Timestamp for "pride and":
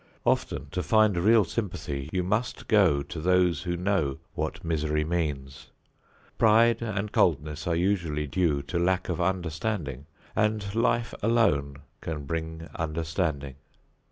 6.39-7.11